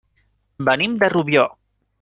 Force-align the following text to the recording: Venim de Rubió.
Venim 0.69 0.97
de 1.05 1.13
Rubió. 1.17 1.47